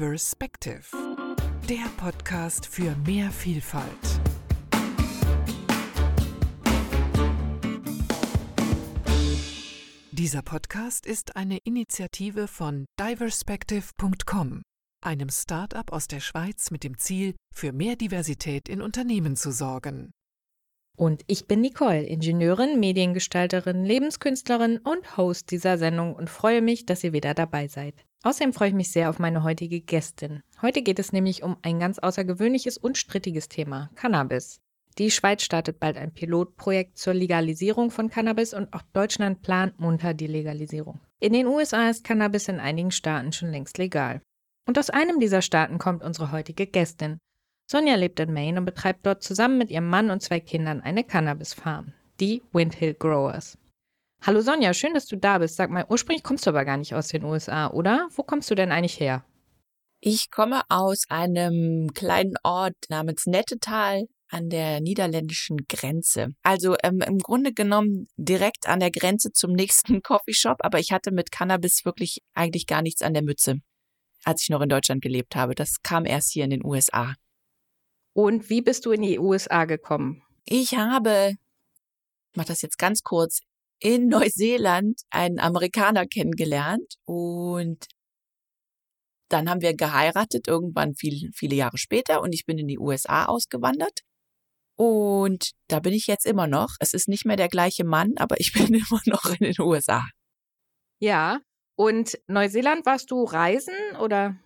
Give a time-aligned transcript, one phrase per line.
[0.00, 0.96] Diverspective,
[1.68, 3.84] der Podcast für mehr Vielfalt.
[10.10, 14.62] Dieser Podcast ist eine Initiative von diverspective.com,
[15.04, 20.12] einem Start-up aus der Schweiz mit dem Ziel, für mehr Diversität in Unternehmen zu sorgen.
[20.96, 27.04] Und ich bin Nicole, Ingenieurin, Mediengestalterin, Lebenskünstlerin und Host dieser Sendung und freue mich, dass
[27.04, 28.06] ihr wieder dabei seid.
[28.22, 30.42] Außerdem freue ich mich sehr auf meine heutige Gästin.
[30.60, 34.60] Heute geht es nämlich um ein ganz außergewöhnliches und strittiges Thema, Cannabis.
[34.98, 40.12] Die Schweiz startet bald ein Pilotprojekt zur Legalisierung von Cannabis und auch Deutschland plant munter
[40.12, 41.00] die Legalisierung.
[41.18, 44.20] In den USA ist Cannabis in einigen Staaten schon längst legal.
[44.66, 47.18] Und aus einem dieser Staaten kommt unsere heutige Gästin.
[47.70, 51.04] Sonja lebt in Maine und betreibt dort zusammen mit ihrem Mann und zwei Kindern eine
[51.04, 53.56] Cannabis-Farm, die Windhill Growers.
[54.22, 55.56] Hallo Sonja, schön, dass du da bist.
[55.56, 58.06] Sag mal, ursprünglich kommst du aber gar nicht aus den USA, oder?
[58.14, 59.24] Wo kommst du denn eigentlich her?
[60.00, 66.34] Ich komme aus einem kleinen Ort namens Nettetal an der niederländischen Grenze.
[66.42, 71.12] Also ähm, im Grunde genommen direkt an der Grenze zum nächsten Coffeeshop, aber ich hatte
[71.12, 73.56] mit Cannabis wirklich eigentlich gar nichts an der Mütze,
[74.24, 75.54] als ich noch in Deutschland gelebt habe.
[75.54, 77.14] Das kam erst hier in den USA.
[78.12, 80.22] Und wie bist du in die USA gekommen?
[80.44, 81.36] Ich habe,
[82.30, 83.40] ich mache das jetzt ganz kurz,
[83.80, 87.86] in Neuseeland einen Amerikaner kennengelernt und
[89.30, 93.26] dann haben wir geheiratet, irgendwann viel, viele Jahre später und ich bin in die USA
[93.26, 94.00] ausgewandert.
[94.76, 96.70] Und da bin ich jetzt immer noch.
[96.80, 100.04] Es ist nicht mehr der gleiche Mann, aber ich bin immer noch in den USA.
[100.98, 101.40] Ja.
[101.76, 104.36] Und Neuseeland warst du reisen oder?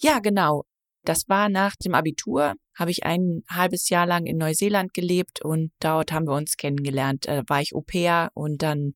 [0.00, 0.64] Ja, genau.
[1.04, 5.72] Das war nach dem Abitur, habe ich ein halbes Jahr lang in Neuseeland gelebt und
[5.80, 7.26] dort haben wir uns kennengelernt.
[7.26, 8.94] Da war ich Au pair und dann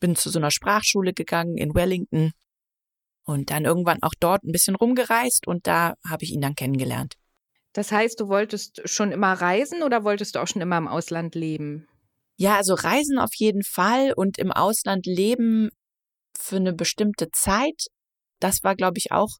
[0.00, 2.32] bin zu so einer Sprachschule gegangen in Wellington
[3.24, 7.14] und dann irgendwann auch dort ein bisschen rumgereist und da habe ich ihn dann kennengelernt.
[7.72, 11.34] Das heißt, du wolltest schon immer reisen oder wolltest du auch schon immer im Ausland
[11.34, 11.86] leben?
[12.36, 15.70] Ja, also reisen auf jeden Fall und im Ausland leben
[16.36, 17.86] für eine bestimmte Zeit.
[18.40, 19.36] Das war, glaube ich, auch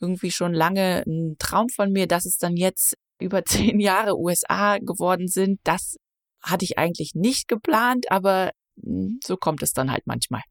[0.00, 4.78] irgendwie schon lange ein Traum von mir, dass es dann jetzt über zehn Jahre USA
[4.78, 5.60] geworden sind.
[5.64, 5.96] Das
[6.40, 10.42] hatte ich eigentlich nicht geplant, aber hm, so kommt es dann halt manchmal.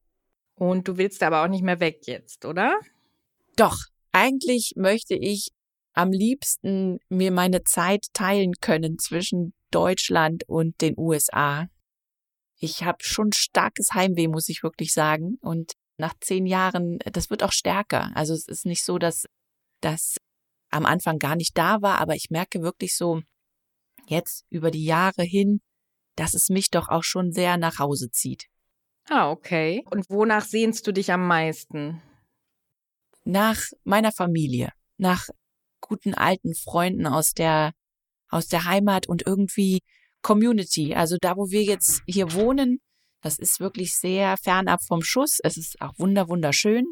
[0.56, 2.80] Und du willst aber auch nicht mehr weg jetzt, oder?
[3.56, 3.78] Doch,
[4.12, 5.50] eigentlich möchte ich
[5.94, 11.68] am liebsten mir meine Zeit teilen können zwischen Deutschland und den USA.
[12.60, 15.38] Ich habe schon starkes Heimweh, muss ich wirklich sagen.
[15.42, 18.12] Und nach zehn Jahren, das wird auch stärker.
[18.16, 19.26] Also es ist nicht so, dass
[19.82, 20.18] das
[20.70, 23.22] am Anfang gar nicht da war, aber ich merke wirklich so
[24.08, 25.62] jetzt über die Jahre hin,
[26.16, 28.46] dass es mich doch auch schon sehr nach Hause zieht.
[29.10, 29.84] Ah, okay.
[29.90, 32.02] Und wonach sehnst du dich am meisten?
[33.24, 35.30] Nach meiner Familie, nach
[35.80, 37.74] guten alten Freunden aus der
[38.30, 39.82] aus der Heimat und irgendwie
[40.22, 40.94] Community.
[40.94, 42.80] Also da, wo wir jetzt hier wohnen,
[43.22, 45.40] das ist wirklich sehr fernab vom Schuss.
[45.44, 46.86] Es ist auch wunder wunderschön,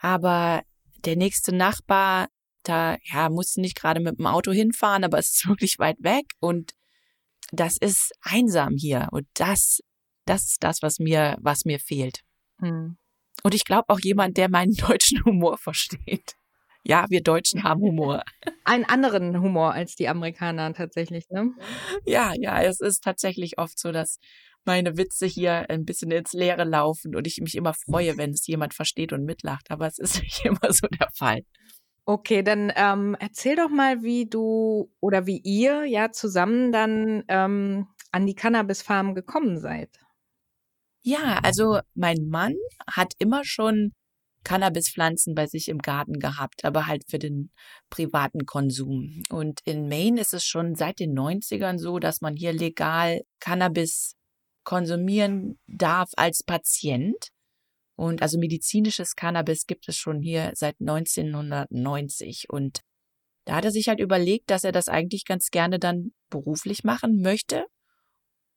[0.00, 0.62] aber
[1.04, 2.28] der nächste Nachbar,
[2.62, 6.26] da ja, musste nicht gerade mit dem Auto hinfahren, aber es ist wirklich weit weg
[6.40, 6.72] und
[7.52, 9.80] das ist einsam hier und das,
[10.24, 12.20] das ist das, was mir, was mir fehlt.
[12.60, 12.96] Hm.
[13.42, 16.34] Und ich glaube auch jemand, der meinen deutschen Humor versteht.
[16.82, 18.22] Ja, wir Deutschen haben Humor.
[18.64, 21.52] Einen anderen Humor als die Amerikaner tatsächlich, ne?
[22.06, 24.18] Ja, ja, es ist tatsächlich oft so, dass
[24.70, 28.46] meine Witze hier ein bisschen ins Leere laufen und ich mich immer freue, wenn es
[28.46, 29.68] jemand versteht und mitlacht.
[29.68, 31.40] Aber es ist nicht immer so der Fall.
[32.04, 37.88] Okay, dann ähm, erzähl doch mal, wie du oder wie ihr ja zusammen dann ähm,
[38.12, 39.90] an die Cannabis-Farm gekommen seid.
[41.02, 42.54] Ja, also mein Mann
[42.86, 43.90] hat immer schon
[44.44, 47.50] Cannabispflanzen bei sich im Garten gehabt, aber halt für den
[47.90, 49.24] privaten Konsum.
[49.30, 54.14] Und in Maine ist es schon seit den 90ern so, dass man hier legal Cannabis
[54.64, 57.28] konsumieren darf als Patient.
[57.96, 62.48] Und also medizinisches Cannabis gibt es schon hier seit 1990.
[62.48, 62.80] Und
[63.44, 67.20] da hat er sich halt überlegt, dass er das eigentlich ganz gerne dann beruflich machen
[67.20, 67.66] möchte.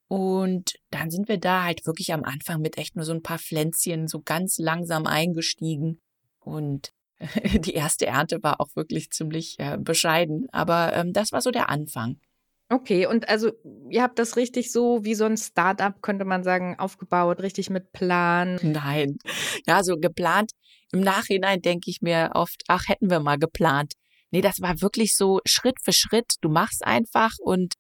[0.08, 3.40] Und dann sind wir da halt wirklich am Anfang mit echt nur so ein paar
[3.40, 6.00] Pflänzchen so ganz langsam eingestiegen.
[6.40, 6.94] Und
[7.54, 10.48] die erste Ernte war auch wirklich ziemlich äh, bescheiden.
[10.52, 12.20] Aber ähm, das war so der Anfang.
[12.74, 13.52] Okay, und also
[13.90, 17.92] ihr habt das richtig so wie so ein Startup, könnte man sagen, aufgebaut, richtig mit
[17.92, 18.60] Plan.
[18.64, 19.20] Nein.
[19.68, 20.54] Ja, so geplant.
[20.92, 23.94] Im Nachhinein denke ich mir oft, ach, hätten wir mal geplant.
[24.32, 26.34] Nee, das war wirklich so Schritt für Schritt.
[26.42, 27.76] Du machst einfach und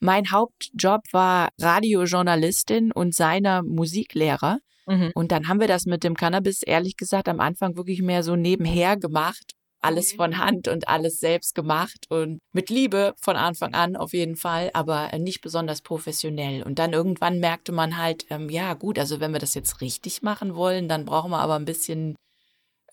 [0.00, 4.58] mein Hauptjob war Radiojournalistin und seiner Musiklehrer.
[4.86, 5.12] Mhm.
[5.14, 8.34] Und dann haben wir das mit dem Cannabis, ehrlich gesagt, am Anfang wirklich mehr so
[8.34, 9.52] nebenher gemacht.
[9.84, 14.36] Alles von Hand und alles selbst gemacht und mit Liebe von Anfang an auf jeden
[14.36, 16.62] Fall, aber nicht besonders professionell.
[16.62, 20.22] Und dann irgendwann merkte man halt, ähm, ja gut, also wenn wir das jetzt richtig
[20.22, 22.16] machen wollen, dann brauchen wir aber ein bisschen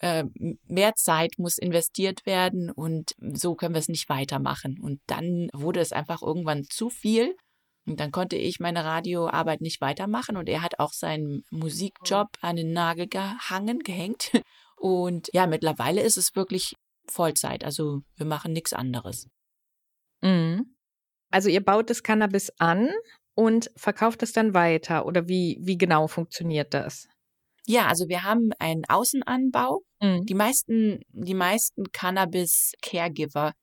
[0.02, 0.24] äh,
[0.68, 4.80] mehr Zeit muss investiert werden und so können wir es nicht weitermachen.
[4.82, 7.36] Und dann wurde es einfach irgendwann zu viel.
[7.88, 12.56] Und dann konnte ich meine Radioarbeit nicht weitermachen und er hat auch seinen Musikjob an
[12.56, 14.32] den Nagel gehangen, gehängt.
[14.82, 16.76] Und ja, mittlerweile ist es wirklich
[17.07, 17.63] Vollzeit.
[17.63, 19.27] Also wir machen nichts anderes.
[20.21, 20.75] Mhm.
[21.31, 22.89] Also ihr baut das Cannabis an
[23.36, 27.07] und verkauft es dann weiter oder wie, wie genau funktioniert das?
[27.68, 29.81] Ja, also wir haben einen Außenanbau.
[30.01, 30.25] Mhm.
[30.25, 33.53] Die meisten, die meisten Cannabis-Caregiver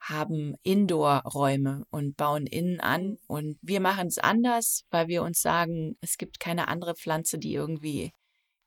[0.00, 3.18] haben Indoor-Räume und bauen innen an.
[3.28, 7.54] Und wir machen es anders, weil wir uns sagen, es gibt keine andere Pflanze, die
[7.54, 8.12] irgendwie,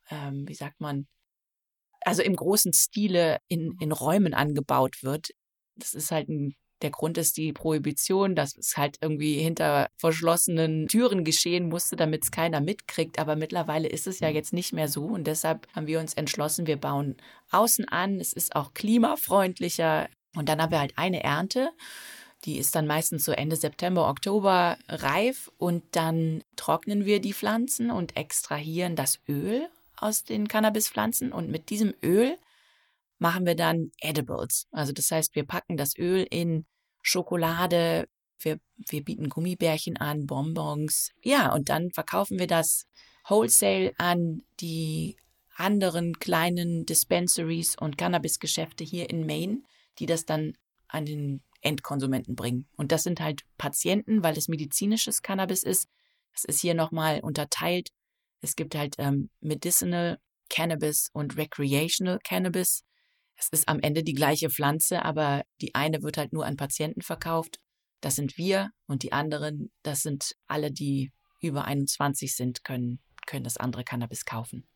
[0.10, 1.08] ähm, wie sagt man,
[2.06, 5.32] also im großen Stile in, in Räumen angebaut wird.
[5.76, 10.88] Das ist halt ein der Grund ist die Prohibition, dass es halt irgendwie hinter verschlossenen
[10.88, 13.18] Türen geschehen musste, damit es keiner mitkriegt.
[13.18, 16.68] Aber mittlerweile ist es ja jetzt nicht mehr so und deshalb haben wir uns entschlossen,
[16.68, 17.16] wir bauen
[17.50, 18.20] außen an.
[18.20, 21.72] Es ist auch klimafreundlicher und dann haben wir halt eine Ernte.
[22.44, 27.90] Die ist dann meistens so Ende September, Oktober reif und dann trocknen wir die Pflanzen
[27.90, 29.70] und extrahieren das Öl
[30.06, 32.38] aus den Cannabispflanzen und mit diesem Öl
[33.18, 34.68] machen wir dann Edibles.
[34.72, 36.66] Also das heißt, wir packen das Öl in
[37.02, 38.08] Schokolade,
[38.40, 38.60] wir,
[38.90, 41.12] wir bieten Gummibärchen an, Bonbons.
[41.24, 42.88] Ja, und dann verkaufen wir das
[43.28, 45.18] Wholesale an die
[45.56, 49.64] anderen kleinen Dispensaries und Cannabisgeschäfte hier in Maine,
[50.00, 50.54] die das dann
[50.88, 52.68] an den Endkonsumenten bringen.
[52.76, 55.90] Und das sind halt Patienten, weil es medizinisches Cannabis ist.
[56.34, 57.92] Es ist hier nochmal unterteilt.
[58.46, 60.20] Es gibt halt ähm, Medicinal
[60.50, 62.84] Cannabis und Recreational Cannabis.
[63.36, 67.02] Es ist am Ende die gleiche Pflanze, aber die eine wird halt nur an Patienten
[67.02, 67.60] verkauft.
[68.02, 71.12] Das sind wir und die anderen, das sind alle, die
[71.42, 74.68] über 21 sind, können, können das andere Cannabis kaufen.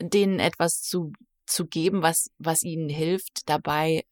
[0.00, 1.12] denen etwas zu,
[1.44, 4.04] zu geben, was, was ihnen hilft, dabei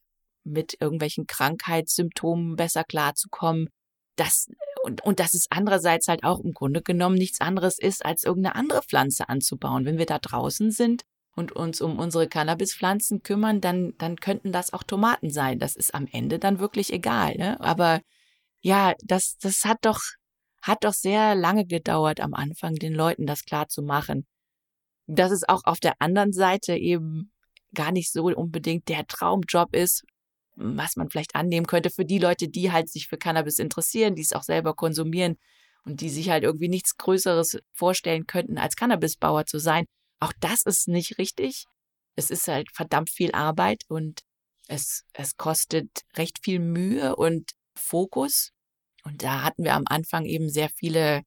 [0.43, 3.69] mit irgendwelchen Krankheitssymptomen besser klarzukommen.
[4.15, 4.47] Das,
[4.83, 8.55] und, und dass es andererseits halt auch im Grunde genommen nichts anderes ist, als irgendeine
[8.55, 9.85] andere Pflanze anzubauen.
[9.85, 11.03] Wenn wir da draußen sind
[11.35, 15.59] und uns um unsere Cannabispflanzen kümmern, dann, dann könnten das auch Tomaten sein.
[15.59, 17.35] Das ist am Ende dann wirklich egal.
[17.35, 17.59] Ne?
[17.59, 18.01] Aber
[18.61, 19.99] ja, das, das hat doch,
[20.61, 24.25] hat doch sehr lange gedauert am Anfang, den Leuten das klar zu machen.
[25.07, 27.31] Dass es auch auf der anderen Seite eben
[27.73, 30.03] gar nicht so unbedingt der Traumjob ist,
[30.55, 34.21] was man vielleicht annehmen könnte für die Leute, die halt sich für Cannabis interessieren, die
[34.21, 35.37] es auch selber konsumieren
[35.83, 39.85] und die sich halt irgendwie nichts Größeres vorstellen könnten, als Cannabisbauer zu sein.
[40.19, 41.65] Auch das ist nicht richtig.
[42.15, 44.21] Es ist halt verdammt viel Arbeit und
[44.67, 48.51] es, es kostet recht viel Mühe und Fokus.
[49.03, 51.23] Und da hatten wir am Anfang eben sehr viele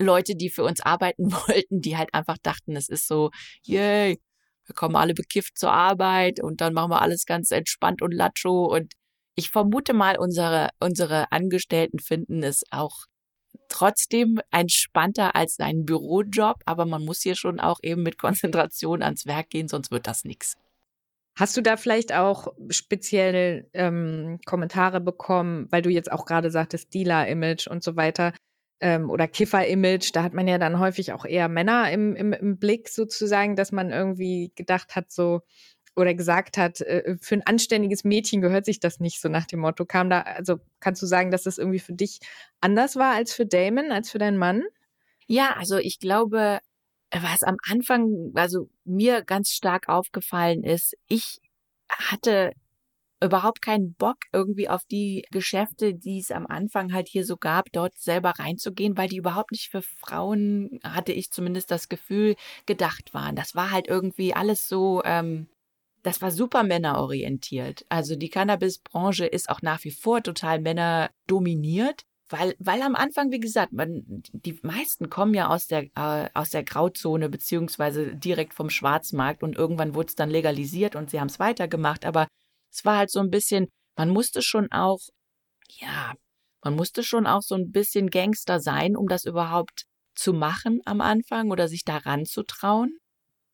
[0.00, 3.30] Leute, die für uns arbeiten wollten, die halt einfach dachten, es ist so,
[3.62, 4.20] yay,
[4.66, 8.66] wir kommen alle bekifft zur Arbeit und dann machen wir alles ganz entspannt und latscho.
[8.66, 8.94] Und
[9.34, 13.06] ich vermute mal, unsere, unsere Angestellten finden es auch
[13.68, 19.26] trotzdem entspannter als ein Bürojob, aber man muss hier schon auch eben mit Konzentration ans
[19.26, 20.56] Werk gehen, sonst wird das nichts.
[21.36, 26.92] Hast du da vielleicht auch speziell ähm, Kommentare bekommen, weil du jetzt auch gerade sagtest,
[26.94, 28.32] Dealer-Image und so weiter?
[28.80, 32.58] ähm, oder Kiffer-Image, da hat man ja dann häufig auch eher Männer im, im, im
[32.58, 35.40] Blick sozusagen, dass man irgendwie gedacht hat, so,
[35.98, 39.60] oder gesagt hat, äh, für ein anständiges Mädchen gehört sich das nicht, so nach dem
[39.60, 39.84] Motto.
[39.84, 42.20] Kam da, also kannst du sagen, dass das irgendwie für dich
[42.60, 44.62] anders war als für Damon, als für deinen Mann?
[45.26, 46.60] Ja, also ich glaube,
[47.12, 51.40] was am Anfang, also mir ganz stark aufgefallen ist, ich
[51.88, 52.52] hatte
[53.20, 57.72] überhaupt keinen Bock irgendwie auf die Geschäfte, die es am Anfang halt hier so gab,
[57.72, 62.36] dort selber reinzugehen, weil die überhaupt nicht für Frauen, hatte ich zumindest das Gefühl,
[62.66, 63.34] gedacht waren.
[63.34, 65.48] Das war halt irgendwie alles so, ähm,
[66.08, 67.84] das war super männerorientiert.
[67.90, 72.04] Also die Cannabis-Branche ist auch nach wie vor total männerdominiert.
[72.30, 76.50] Weil, weil am Anfang, wie gesagt, man, die meisten kommen ja aus der, äh, aus
[76.50, 81.28] der Grauzone beziehungsweise direkt vom Schwarzmarkt und irgendwann wurde es dann legalisiert und sie haben
[81.28, 82.06] es weitergemacht.
[82.06, 82.26] Aber
[82.70, 85.00] es war halt so ein bisschen, man musste schon auch,
[85.68, 86.14] ja,
[86.62, 89.84] man musste schon auch so ein bisschen Gangster sein, um das überhaupt
[90.14, 92.98] zu machen am Anfang oder sich daran zu trauen.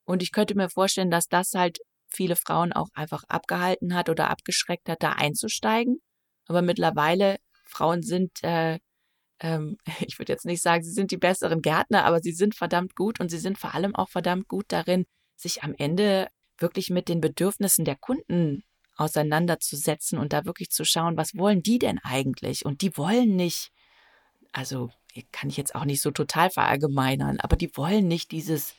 [0.05, 1.79] Und ich könnte mir vorstellen, dass das halt
[2.15, 6.01] viele Frauen auch einfach abgehalten hat oder abgeschreckt hat, da einzusteigen.
[6.47, 8.79] Aber mittlerweile, Frauen sind, äh,
[9.39, 12.95] ähm, ich würde jetzt nicht sagen, sie sind die besseren Gärtner, aber sie sind verdammt
[12.95, 15.05] gut und sie sind vor allem auch verdammt gut darin,
[15.35, 18.63] sich am Ende wirklich mit den Bedürfnissen der Kunden
[18.95, 22.65] auseinanderzusetzen und da wirklich zu schauen, was wollen die denn eigentlich?
[22.65, 23.71] Und die wollen nicht,
[24.53, 24.89] also
[25.31, 28.75] kann ich jetzt auch nicht so total verallgemeinern, aber die wollen nicht dieses,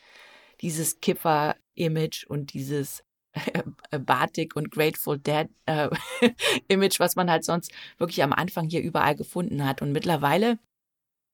[0.60, 3.04] dieses Kiffer-Image und dieses
[3.90, 5.88] Batik und Grateful Dead äh,
[6.68, 9.82] Image, was man halt sonst wirklich am Anfang hier überall gefunden hat.
[9.82, 10.58] Und mittlerweile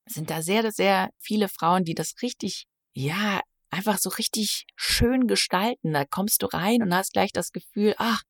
[0.06, 3.40] sind da sehr, sehr viele Frauen, die das richtig, ja,
[3.70, 5.92] einfach so richtig schön gestalten.
[5.92, 8.22] Da kommst du rein und hast gleich das Gefühl, ach,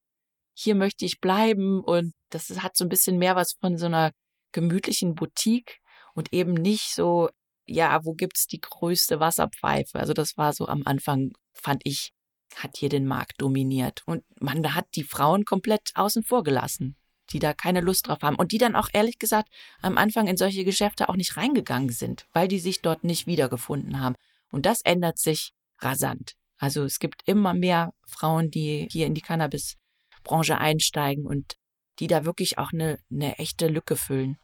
[0.55, 4.13] hier möchte ich bleiben und das hat so ein bisschen mehr was von so einer
[4.53, 5.81] gemütlichen Boutique
[6.15, 7.31] und eben nicht so,
[7.67, 9.99] ja, wo gibt's die größte Wasserpfeife?
[9.99, 12.13] Also das war so am Anfang, fand ich,
[12.57, 16.97] hat hier den Markt dominiert und man hat die Frauen komplett außen vor gelassen,
[17.31, 19.49] die da keine Lust drauf haben und die dann auch ehrlich gesagt
[19.81, 24.01] am Anfang in solche Geschäfte auch nicht reingegangen sind, weil die sich dort nicht wiedergefunden
[24.01, 24.17] haben.
[24.51, 26.35] Und das ändert sich rasant.
[26.59, 29.77] Also es gibt immer mehr Frauen, die hier in die Cannabis
[30.23, 31.57] Branche einsteigen und
[31.99, 34.39] die da wirklich auch eine, eine echte Lücke füllen.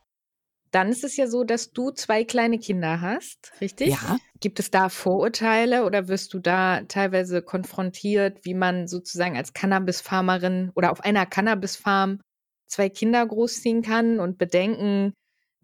[0.70, 3.88] Dann ist es ja so, dass du zwei kleine Kinder hast, richtig?
[3.88, 4.18] Ja.
[4.40, 10.70] Gibt es da Vorurteile oder wirst du da teilweise konfrontiert, wie man sozusagen als Cannabisfarmerin
[10.74, 12.20] oder auf einer Cannabisfarm
[12.66, 15.14] zwei Kinder großziehen kann und bedenken,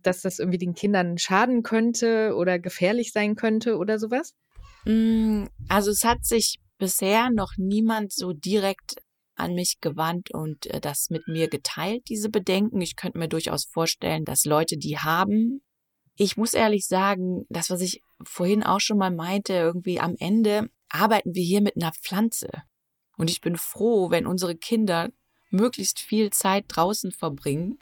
[0.03, 4.33] dass das irgendwie den Kindern schaden könnte oder gefährlich sein könnte oder sowas?
[4.85, 8.97] Mm, also es hat sich bisher noch niemand so direkt
[9.37, 12.81] an mich gewandt und äh, das mit mir geteilt, diese Bedenken.
[12.81, 15.63] Ich könnte mir durchaus vorstellen, dass Leute die haben.
[16.17, 20.71] Ich muss ehrlich sagen, das, was ich vorhin auch schon mal meinte, irgendwie am Ende
[20.89, 22.49] arbeiten wir hier mit einer Pflanze.
[23.17, 25.11] Und ich bin froh, wenn unsere Kinder
[25.51, 27.79] möglichst viel Zeit draußen verbringen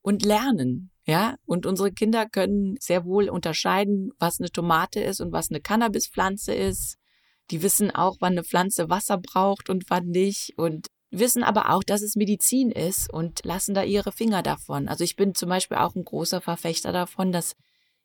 [0.00, 0.90] und lernen.
[1.04, 5.60] Ja, und unsere Kinder können sehr wohl unterscheiden, was eine Tomate ist und was eine
[5.60, 6.96] Cannabispflanze ist.
[7.50, 11.84] Die wissen auch, wann eine Pflanze Wasser braucht und wann nicht und wissen aber auch,
[11.84, 14.88] dass es Medizin ist und lassen da ihre Finger davon.
[14.88, 17.54] Also ich bin zum Beispiel auch ein großer Verfechter davon, dass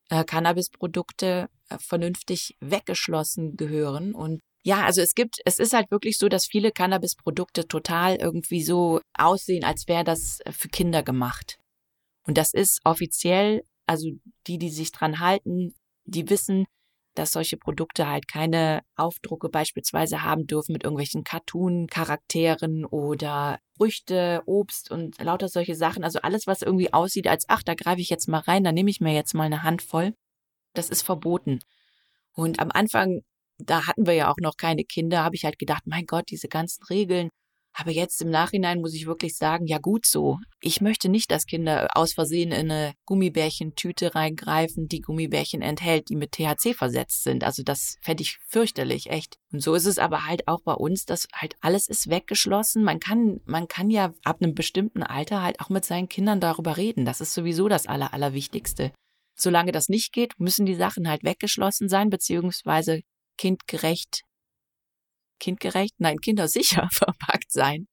[0.10, 6.18] äh, Cannabisprodukte äh, vernünftig weggeschlossen gehören und ja, also es gibt, es ist halt wirklich
[6.18, 11.58] so, dass viele Cannabisprodukte total irgendwie so aussehen, als wäre das für Kinder gemacht.
[12.24, 14.10] Und das ist offiziell, also
[14.46, 15.74] die, die sich dran halten,
[16.04, 16.66] die wissen,
[17.18, 24.92] dass solche Produkte halt keine Aufdrucke beispielsweise haben dürfen mit irgendwelchen Cartoon-Charakteren oder Früchte, Obst
[24.92, 26.04] und lauter solche Sachen.
[26.04, 28.92] Also alles, was irgendwie aussieht als, ach, da greife ich jetzt mal rein, da nehme
[28.92, 30.14] ich mir jetzt mal eine Handvoll.
[30.74, 31.60] Das ist verboten.
[32.34, 33.22] Und am Anfang,
[33.58, 36.48] da hatten wir ja auch noch keine Kinder, habe ich halt gedacht, mein Gott, diese
[36.48, 37.30] ganzen Regeln,
[37.80, 40.40] aber jetzt im Nachhinein muss ich wirklich sagen, ja gut so.
[40.62, 46.16] Ich möchte nicht, dass Kinder aus Versehen in eine Gummibärchentüte reingreifen, die Gummibärchen enthält, die
[46.16, 47.44] mit THC versetzt sind.
[47.44, 49.38] Also das fände ich fürchterlich, echt.
[49.52, 52.84] Und so ist es aber halt auch bei uns, dass halt alles ist weggeschlossen.
[52.84, 56.78] Man kann, man kann ja ab einem bestimmten Alter halt auch mit seinen Kindern darüber
[56.78, 57.06] reden.
[57.06, 58.92] Das ist sowieso das Aller, Allerwichtigste.
[59.36, 63.02] Solange das nicht geht, müssen die Sachen halt weggeschlossen sein, beziehungsweise
[63.38, 64.24] kindgerecht
[65.40, 67.88] kindgerecht, nein, kindersicher verpackt sein.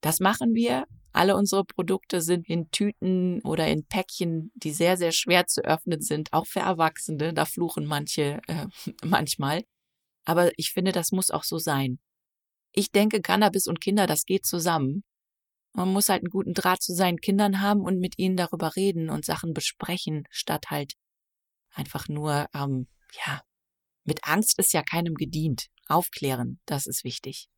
[0.00, 0.84] Das machen wir.
[1.12, 6.02] Alle unsere Produkte sind in Tüten oder in Päckchen, die sehr, sehr schwer zu öffnen
[6.02, 7.32] sind, auch für Erwachsene.
[7.32, 8.66] Da fluchen manche äh,
[9.04, 9.64] manchmal.
[10.26, 11.98] Aber ich finde, das muss auch so sein.
[12.72, 15.04] Ich denke, Cannabis und Kinder, das geht zusammen.
[15.72, 19.08] Man muss halt einen guten Draht zu seinen Kindern haben und mit ihnen darüber reden
[19.08, 20.94] und Sachen besprechen, statt halt
[21.72, 22.88] einfach nur, ähm,
[23.24, 23.42] ja,
[24.04, 25.66] mit Angst ist ja keinem gedient.
[25.88, 27.48] Aufklären, das ist wichtig.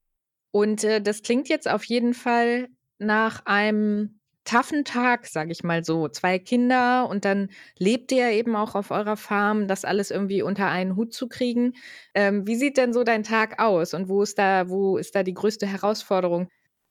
[0.50, 2.68] Und äh, das klingt jetzt auf jeden Fall
[2.98, 4.18] nach einem
[4.48, 6.08] taffen Tag, sage ich mal so.
[6.08, 10.68] Zwei Kinder und dann lebt ihr eben auch auf eurer Farm, das alles irgendwie unter
[10.68, 11.74] einen Hut zu kriegen.
[12.14, 15.22] Ähm, wie sieht denn so dein Tag aus und wo ist da, wo ist da
[15.22, 16.48] die größte Herausforderung?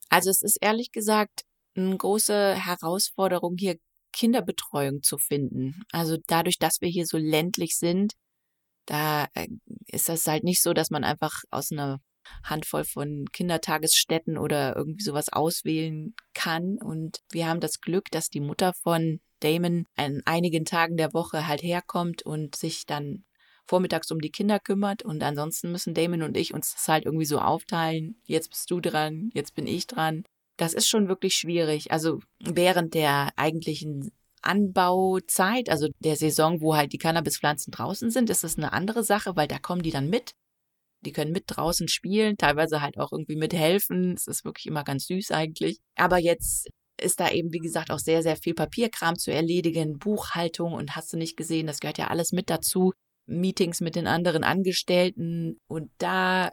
[0.09, 1.41] Also es ist ehrlich gesagt
[1.75, 3.77] eine große Herausforderung, hier
[4.13, 5.83] Kinderbetreuung zu finden.
[5.91, 8.13] Also dadurch, dass wir hier so ländlich sind,
[8.87, 9.47] da äh,
[9.85, 12.01] ist das halt nicht so, dass man einfach aus einer
[12.43, 16.77] Handvoll von Kindertagesstätten oder irgendwie sowas auswählen kann.
[16.77, 21.47] Und wir haben das Glück, dass die Mutter von Damon an einigen Tagen der Woche
[21.47, 23.23] halt herkommt und sich dann
[23.65, 25.03] vormittags um die Kinder kümmert.
[25.03, 28.21] Und ansonsten müssen Damon und ich uns das halt irgendwie so aufteilen.
[28.25, 30.23] Jetzt bist du dran, jetzt bin ich dran.
[30.57, 31.91] Das ist schon wirklich schwierig.
[31.91, 38.43] Also während der eigentlichen Anbauzeit, also der Saison, wo halt die Cannabispflanzen draußen sind, ist
[38.43, 40.31] das eine andere Sache, weil da kommen die dann mit.
[41.01, 44.13] Die können mit draußen spielen, teilweise halt auch irgendwie mithelfen.
[44.15, 45.79] Es ist wirklich immer ganz süß eigentlich.
[45.95, 50.73] Aber jetzt ist da eben, wie gesagt, auch sehr, sehr viel Papierkram zu erledigen, Buchhaltung
[50.73, 52.93] und hast du nicht gesehen, das gehört ja alles mit dazu.
[53.27, 56.51] Meetings mit den anderen Angestellten und da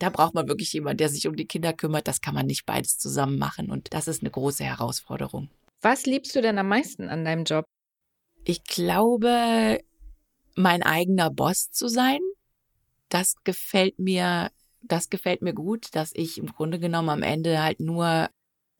[0.00, 2.08] da braucht man wirklich jemanden, der sich um die Kinder kümmert.
[2.08, 5.50] Das kann man nicht beides zusammen machen und das ist eine große Herausforderung.
[5.80, 7.64] Was liebst du denn am meisten an deinem Job?
[8.44, 9.80] Ich glaube,
[10.54, 12.20] mein eigener Boss zu sein.
[13.08, 14.50] Das gefällt mir,
[14.82, 18.28] das gefällt mir gut, dass ich im Grunde genommen am Ende halt nur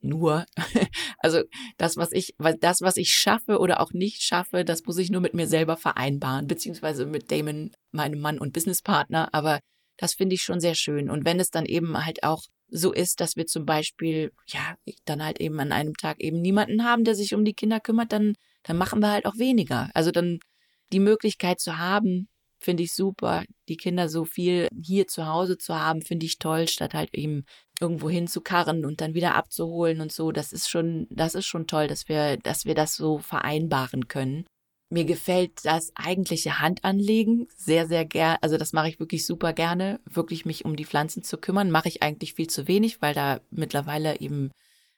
[0.02, 0.47] nur.
[1.23, 1.42] Also
[1.76, 5.21] das, was ich, das, was ich schaffe oder auch nicht schaffe, das muss ich nur
[5.21, 9.28] mit mir selber vereinbaren, beziehungsweise mit Damon, meinem Mann und Businesspartner.
[9.35, 9.61] Aber
[9.99, 11.11] das finde ich schon sehr schön.
[11.11, 15.25] Und wenn es dann eben halt auch so ist, dass wir zum Beispiel, ja, dann
[15.25, 18.35] halt eben an einem Tag eben niemanden haben, der sich um die Kinder kümmert, dann,
[18.62, 19.91] dann machen wir halt auch weniger.
[19.95, 20.39] Also dann
[20.93, 22.28] die Möglichkeit zu haben,
[22.59, 23.45] finde ich super.
[23.69, 27.45] Die Kinder so viel hier zu Hause zu haben, finde ich toll, statt halt eben
[27.80, 30.33] irgendwo hinzukarren und dann wieder abzuholen und so.
[30.33, 34.45] Das ist schon, das ist schon toll, dass wir, dass wir das so vereinbaren können.
[34.93, 38.39] Mir gefällt das eigentliche Handanlegen sehr, sehr gern.
[38.41, 41.71] Also das mache ich wirklich super gerne, wirklich mich um die Pflanzen zu kümmern.
[41.71, 44.50] Mache ich eigentlich viel zu wenig, weil da mittlerweile eben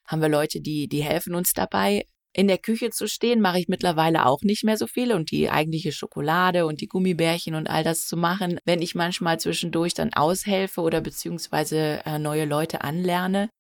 [0.07, 2.07] haben wir Leute, die, die helfen uns dabei.
[2.33, 5.51] In der Küche zu stehen, mache ich mittlerweile auch nicht mehr so viel und die
[5.51, 8.59] eigentliche Schokolade und die Gummibärchen und all das zu machen.
[8.65, 13.51] Wenn ich manchmal zwischendurch dann aushelfe oder beziehungsweise äh, neue Leute anlerne,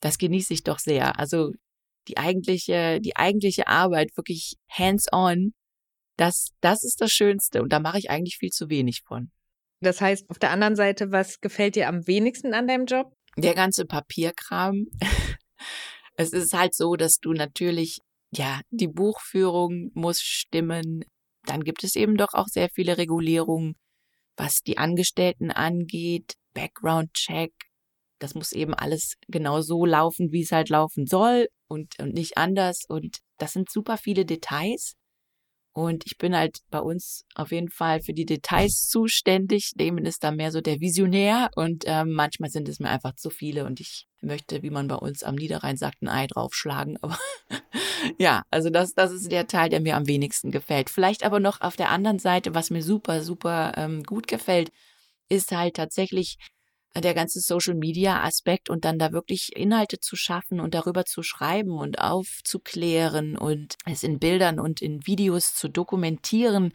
[0.00, 1.18] das genieße ich doch sehr.
[1.18, 1.52] Also
[2.08, 5.54] die eigentliche, die eigentliche Arbeit wirklich hands-on
[6.20, 9.30] das, das ist das Schönste und da mache ich eigentlich viel zu wenig von.
[9.80, 13.14] Das heißt, auf der anderen Seite, was gefällt dir am wenigsten an deinem Job?
[13.38, 14.86] Der ganze Papierkram.
[16.16, 18.00] es ist halt so, dass du natürlich,
[18.32, 21.04] ja, die Buchführung muss stimmen.
[21.46, 23.76] Dann gibt es eben doch auch sehr viele Regulierungen,
[24.36, 26.34] was die Angestellten angeht.
[26.52, 27.52] Background-Check.
[28.18, 32.36] Das muss eben alles genau so laufen, wie es halt laufen soll und, und nicht
[32.36, 32.84] anders.
[32.86, 34.96] Und das sind super viele Details.
[35.72, 39.72] Und ich bin halt bei uns auf jeden Fall für die Details zuständig.
[39.76, 43.30] Damon ist da mehr so der Visionär und ähm, manchmal sind es mir einfach zu
[43.30, 46.98] viele und ich möchte, wie man bei uns am Niederrhein sagt, ein Ei draufschlagen.
[47.02, 47.16] Aber
[48.18, 50.90] ja, also das, das ist der Teil, der mir am wenigsten gefällt.
[50.90, 54.72] Vielleicht aber noch auf der anderen Seite, was mir super, super ähm, gut gefällt,
[55.28, 56.36] ist halt tatsächlich
[56.96, 61.22] der ganze Social Media Aspekt und dann da wirklich Inhalte zu schaffen und darüber zu
[61.22, 66.74] schreiben und aufzuklären und es in Bildern und in Videos zu dokumentieren,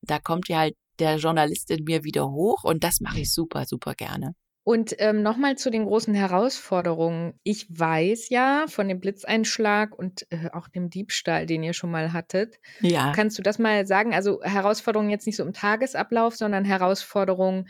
[0.00, 3.64] da kommt ja halt der Journalist in mir wieder hoch und das mache ich super,
[3.64, 4.34] super gerne.
[4.64, 7.34] Und ähm, nochmal zu den großen Herausforderungen.
[7.42, 12.12] Ich weiß ja von dem Blitzeinschlag und äh, auch dem Diebstahl, den ihr schon mal
[12.12, 12.60] hattet.
[12.80, 13.12] Ja.
[13.12, 14.14] Kannst du das mal sagen?
[14.14, 17.68] Also Herausforderungen jetzt nicht so im Tagesablauf, sondern Herausforderungen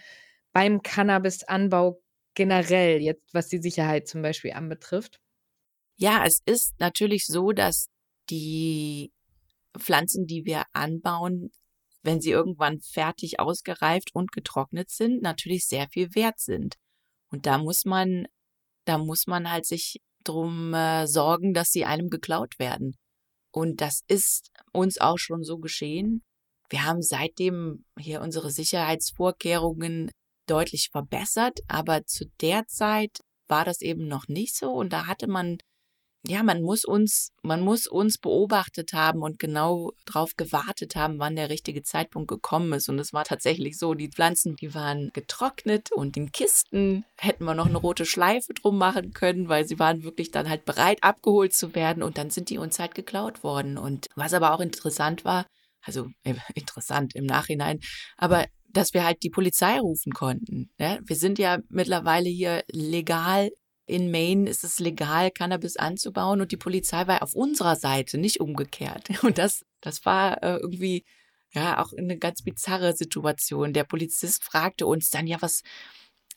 [0.52, 2.00] beim Cannabisanbau
[2.34, 5.20] generell, jetzt was die Sicherheit zum Beispiel anbetrifft?
[5.96, 7.88] Ja, es ist natürlich so, dass
[8.30, 9.12] die
[9.78, 11.50] Pflanzen, die wir anbauen,
[12.02, 16.76] wenn sie irgendwann fertig ausgereift und getrocknet sind, natürlich sehr viel wert sind.
[17.30, 18.26] Und da muss man,
[18.84, 22.96] da muss man halt sich drum äh, sorgen, dass sie einem geklaut werden.
[23.52, 26.22] Und das ist uns auch schon so geschehen.
[26.68, 30.10] Wir haben seitdem hier unsere Sicherheitsvorkehrungen
[30.46, 35.28] deutlich verbessert, aber zu der Zeit war das eben noch nicht so und da hatte
[35.28, 35.58] man
[36.24, 41.34] ja, man muss uns, man muss uns beobachtet haben und genau drauf gewartet haben, wann
[41.34, 42.88] der richtige Zeitpunkt gekommen ist.
[42.88, 47.54] Und es war tatsächlich so, die Pflanzen, die waren getrocknet und in Kisten hätten wir
[47.54, 51.54] noch eine rote Schleife drum machen können, weil sie waren wirklich dann halt bereit, abgeholt
[51.54, 52.04] zu werden.
[52.04, 53.76] Und dann sind die uns halt geklaut worden.
[53.76, 55.44] Und was aber auch interessant war,
[55.82, 56.08] also
[56.54, 57.80] interessant im Nachhinein,
[58.16, 60.70] aber dass wir halt die Polizei rufen konnten.
[60.78, 60.98] Ja?
[61.02, 63.50] Wir sind ja mittlerweile hier legal.
[63.84, 68.40] In Maine ist es legal, Cannabis anzubauen und die Polizei war auf unserer Seite, nicht
[68.40, 69.10] umgekehrt.
[69.22, 71.04] Und das, das war äh, irgendwie
[71.52, 73.72] ja auch eine ganz bizarre Situation.
[73.72, 75.62] Der Polizist fragte uns dann, ja, was,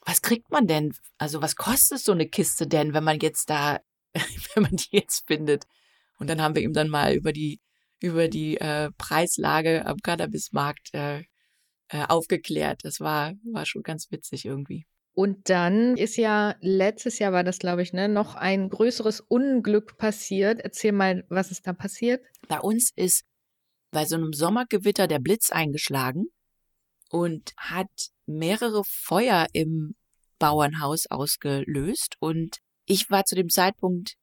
[0.06, 0.94] was kriegt man denn?
[1.18, 3.80] Also was kostet so eine Kiste denn, wenn man jetzt da,
[4.56, 5.66] wenn man die jetzt findet?
[6.18, 7.60] Und dann haben wir ihm dann mal über die
[8.06, 11.24] über die äh, Preislage am Cannabismarkt äh,
[11.90, 12.82] äh, aufgeklärt.
[12.84, 14.86] Das war, war schon ganz witzig irgendwie.
[15.14, 19.98] Und dann ist ja, letztes Jahr war das, glaube ich, ne, noch ein größeres Unglück
[19.98, 20.60] passiert.
[20.60, 22.24] Erzähl mal, was ist da passiert?
[22.48, 23.24] Bei uns ist
[23.92, 26.26] bei so einem Sommergewitter der Blitz eingeschlagen
[27.10, 27.90] und hat
[28.28, 29.96] mehrere Feuer im
[30.38, 32.18] Bauernhaus ausgelöst.
[32.20, 34.16] Und ich war zu dem Zeitpunkt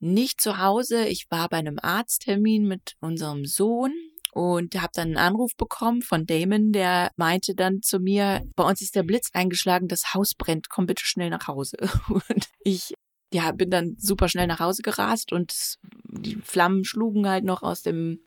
[0.00, 1.06] nicht zu Hause.
[1.06, 3.92] Ich war bei einem Arzttermin mit unserem Sohn
[4.32, 8.80] und habe dann einen Anruf bekommen von Damon, der meinte dann zu mir, bei uns
[8.80, 11.76] ist der Blitz eingeschlagen, das Haus brennt, komm bitte schnell nach Hause.
[12.08, 12.94] Und ich
[13.32, 15.76] ja, bin dann super schnell nach Hause gerast und
[16.08, 18.18] die Flammen schlugen halt noch aus dem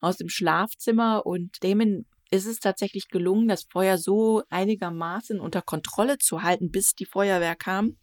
[0.00, 6.18] aus dem Schlafzimmer und Damon ist es tatsächlich gelungen, das Feuer so einigermaßen unter Kontrolle
[6.18, 7.96] zu halten, bis die Feuerwehr kam,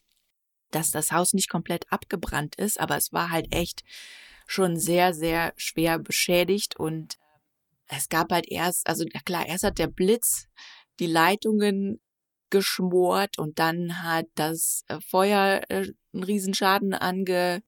[0.71, 3.83] dass das Haus nicht komplett abgebrannt ist, aber es war halt echt
[4.45, 7.17] schon sehr, sehr schwer beschädigt und
[7.87, 10.47] es gab halt erst, also klar, erst hat der Blitz
[10.99, 12.01] die Leitungen
[12.49, 17.61] geschmort und dann hat das äh, Feuer äh, einen Riesenschaden ange,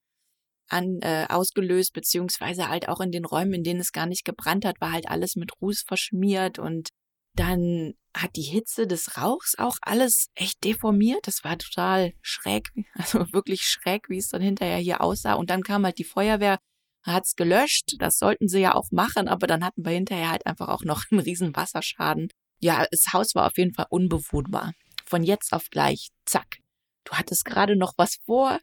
[0.70, 4.66] an, äh, ausgelöst, beziehungsweise halt auch in den Räumen, in denen es gar nicht gebrannt
[4.66, 6.90] hat, war halt alles mit Ruß verschmiert und
[7.34, 11.28] dann hat die Hitze des Rauchs auch alles echt deformiert.
[11.28, 15.34] Das war total schräg, also wirklich schräg, wie es dann hinterher hier aussah.
[15.34, 16.60] Und dann kam halt die Feuerwehr,
[17.04, 17.96] hat's gelöscht.
[18.00, 21.04] Das sollten sie ja auch machen, aber dann hatten wir hinterher halt einfach auch noch
[21.12, 22.30] einen riesen Wasserschaden.
[22.60, 24.74] Ja, das Haus war auf jeden Fall unbewohnbar.
[25.06, 26.58] Von jetzt auf gleich, zack.
[27.06, 28.60] Du hattest gerade noch was vor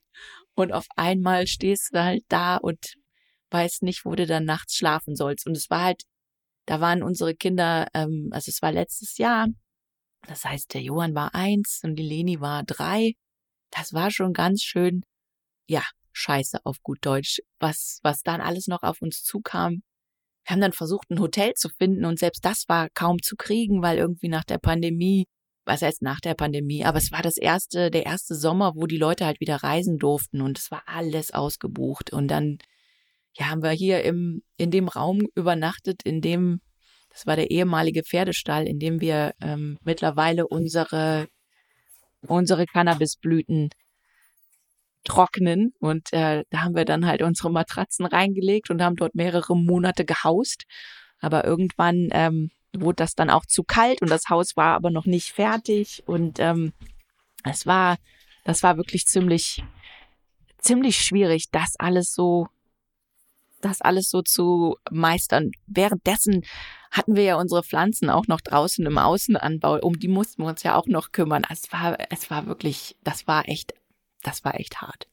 [0.54, 2.94] und auf einmal stehst du halt da und
[3.50, 5.46] weißt nicht, wo du dann nachts schlafen sollst.
[5.46, 6.02] Und es war halt,
[6.66, 9.46] da waren unsere Kinder, ähm, also es war letztes Jahr.
[10.26, 13.12] Das heißt, der Johann war eins und die Leni war drei.
[13.70, 15.02] Das war schon ganz schön,
[15.68, 19.82] ja, scheiße auf gut Deutsch, was, was dann alles noch auf uns zukam.
[20.44, 23.82] Wir haben dann versucht, ein Hotel zu finden und selbst das war kaum zu kriegen,
[23.82, 25.26] weil irgendwie nach der Pandemie,
[25.64, 28.96] was heißt nach der Pandemie, aber es war das erste, der erste Sommer, wo die
[28.96, 32.58] Leute halt wieder reisen durften und es war alles ausgebucht und dann,
[33.38, 36.60] ja, haben wir hier im, in dem Raum übernachtet, in dem,
[37.10, 41.28] das war der ehemalige Pferdestall, in dem wir ähm, mittlerweile unsere,
[42.26, 43.70] unsere Cannabisblüten
[45.04, 45.72] trocknen.
[45.80, 50.04] Und äh, da haben wir dann halt unsere Matratzen reingelegt und haben dort mehrere Monate
[50.04, 50.64] gehaust.
[51.20, 55.06] Aber irgendwann ähm, wurde das dann auch zu kalt und das Haus war aber noch
[55.06, 56.02] nicht fertig.
[56.06, 56.72] Und ähm,
[57.44, 57.96] es war,
[58.44, 59.62] das war wirklich ziemlich,
[60.58, 62.48] ziemlich schwierig, das alles so,
[63.60, 65.50] das alles so zu meistern.
[65.66, 66.42] Währenddessen
[66.90, 69.78] hatten wir ja unsere Pflanzen auch noch draußen im Außenanbau.
[69.80, 71.42] Um die mussten wir uns ja auch noch kümmern.
[71.50, 73.74] Es war, es war wirklich, das war echt
[74.26, 75.08] das war echt hart.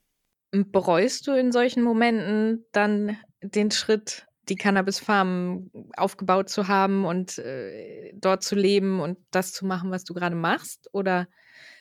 [0.52, 8.14] Bereust du in solchen Momenten dann den Schritt, die Cannabis-Farm aufgebaut zu haben und äh,
[8.16, 10.90] dort zu leben und das zu machen, was du gerade machst?
[10.94, 11.28] Oder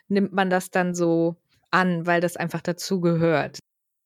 [0.08, 1.36] nimmt man das dann so
[1.70, 3.58] an, weil das einfach dazu gehört?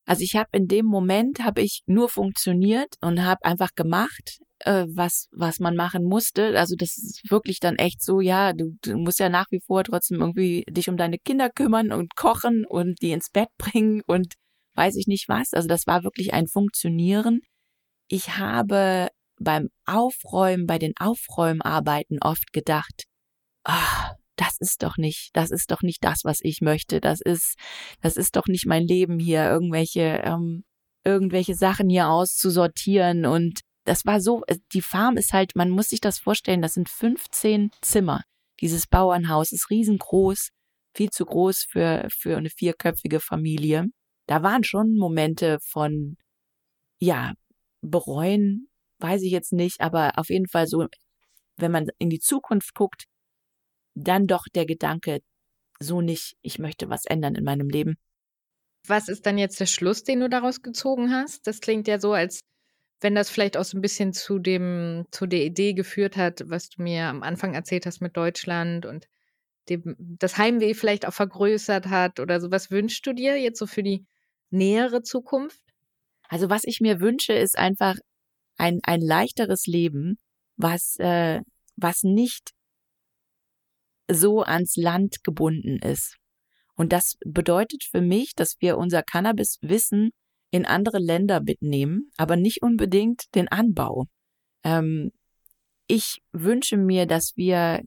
[0.06, 4.86] Also ich habe in dem Moment habe ich nur funktioniert und habe einfach gemacht, äh,
[4.88, 6.56] was was man machen musste.
[6.58, 9.82] Also das ist wirklich dann echt so, ja, du, du musst ja nach wie vor
[9.84, 14.34] trotzdem irgendwie dich um deine Kinder kümmern und kochen und die ins Bett bringen und
[14.74, 15.52] weiß ich nicht was.
[15.52, 17.40] Also das war wirklich ein Funktionieren.
[18.08, 23.04] Ich habe beim Aufräumen, bei den Aufräumarbeiten oft gedacht,
[23.64, 27.00] ah, das ist doch nicht, das ist doch nicht das, was ich möchte.
[27.00, 27.56] Das ist,
[28.00, 30.64] das ist doch nicht mein Leben hier, irgendwelche, ähm,
[31.04, 33.26] irgendwelche Sachen hier auszusortieren.
[33.26, 36.74] Und das war so, äh, die Farm ist halt, man muss sich das vorstellen, das
[36.74, 38.22] sind 15 Zimmer.
[38.60, 40.50] Dieses Bauernhaus ist riesengroß,
[40.94, 43.86] viel zu groß für, für eine vierköpfige Familie.
[44.26, 46.16] Da waren schon Momente von,
[46.98, 47.34] ja,
[47.82, 48.68] bereuen,
[48.98, 50.86] weiß ich jetzt nicht, aber auf jeden Fall so,
[51.56, 53.04] wenn man in die Zukunft guckt,
[53.96, 55.20] dann doch der Gedanke,
[55.80, 57.96] so nicht, ich möchte was ändern in meinem Leben.
[58.86, 61.46] Was ist dann jetzt der Schluss, den du daraus gezogen hast?
[61.46, 62.40] Das klingt ja so, als
[63.00, 66.68] wenn das vielleicht auch so ein bisschen zu dem, zu der Idee geführt hat, was
[66.68, 69.06] du mir am Anfang erzählt hast mit Deutschland und
[69.68, 72.50] dem, das Heimweh vielleicht auch vergrößert hat oder so.
[72.50, 74.06] Was wünschst du dir jetzt so für die
[74.50, 75.60] nähere Zukunft?
[76.28, 77.96] Also was ich mir wünsche, ist einfach
[78.56, 80.18] ein, ein leichteres Leben,
[80.56, 81.40] was, äh,
[81.76, 82.52] was nicht
[84.10, 86.16] so ans Land gebunden ist.
[86.74, 90.10] Und das bedeutet für mich, dass wir unser Cannabis-Wissen
[90.50, 94.06] in andere Länder mitnehmen, aber nicht unbedingt den Anbau.
[94.62, 95.10] Ähm,
[95.88, 97.82] ich wünsche mir, dass wir,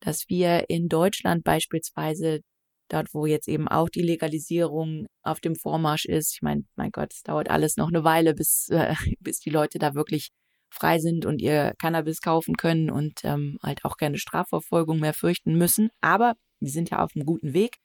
[0.00, 2.40] dass wir in Deutschland beispielsweise
[2.88, 6.34] dort, wo jetzt eben auch die Legalisierung auf dem Vormarsch ist.
[6.34, 9.78] Ich meine, mein Gott, es dauert alles noch eine Weile, bis, äh, bis die Leute
[9.78, 10.30] da wirklich
[10.76, 15.56] frei sind und ihr Cannabis kaufen können und ähm, halt auch keine Strafverfolgung mehr fürchten
[15.56, 15.88] müssen.
[16.00, 17.78] Aber die sind ja auf einem guten Weg.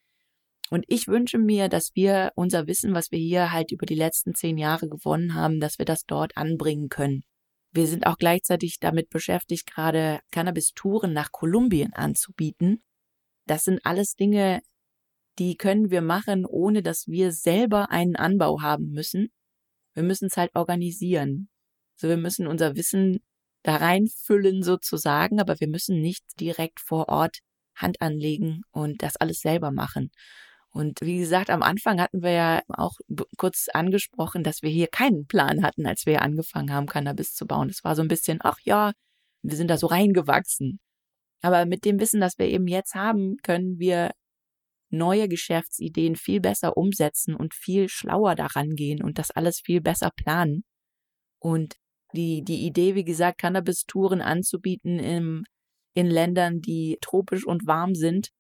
[0.70, 4.36] Und ich wünsche mir, dass wir unser Wissen, was wir hier halt über die letzten
[4.36, 7.24] zehn Jahre gewonnen haben, dass wir das dort anbringen können.
[7.74, 12.84] Wir sind auch gleichzeitig damit beschäftigt, gerade Cannabis-Touren nach Kolumbien anzubieten.
[13.48, 14.62] Das sind alles Dinge,
[15.40, 19.30] die können wir machen, ohne dass wir selber einen Anbau haben müssen.
[19.94, 21.50] Wir müssen es halt organisieren.
[22.02, 23.20] So, wir müssen unser Wissen
[23.62, 27.42] da reinfüllen sozusagen, aber wir müssen nicht direkt vor Ort
[27.76, 30.10] Hand anlegen und das alles selber machen.
[30.72, 32.96] Und wie gesagt, am Anfang hatten wir ja auch
[33.38, 37.70] kurz angesprochen, dass wir hier keinen Plan hatten, als wir angefangen haben, Cannabis zu bauen.
[37.70, 38.94] Es war so ein bisschen, ach ja,
[39.44, 40.80] wir sind da so reingewachsen.
[41.44, 44.10] Aber mit dem Wissen, das wir eben jetzt haben, können wir
[44.90, 50.10] neue Geschäftsideen viel besser umsetzen und viel schlauer daran gehen und das alles viel besser
[50.16, 50.64] planen.
[51.40, 51.76] Und
[52.14, 55.44] die, die Idee, wie gesagt, Cannabis-Touren anzubieten im,
[55.94, 58.32] in Ländern, die tropisch und warm sind,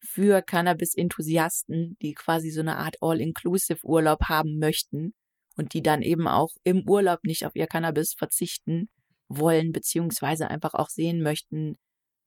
[0.00, 5.14] für Cannabis-Enthusiasten, die quasi so eine Art All-Inclusive-Urlaub haben möchten
[5.56, 8.88] und die dann eben auch im Urlaub nicht auf ihr Cannabis verzichten
[9.28, 11.76] wollen, beziehungsweise einfach auch sehen möchten,